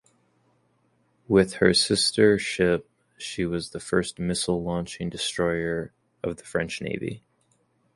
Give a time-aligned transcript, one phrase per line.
[1.27, 5.93] With her sister-ship, she was the first missile-launching destroyer
[6.23, 7.21] of the French Navy.